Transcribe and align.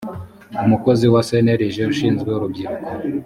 umukozi 0.65 1.05
wa 1.13 1.21
cnlg 1.27 1.75
ushinzwe 1.91 2.29
urubyiruko 2.33 2.91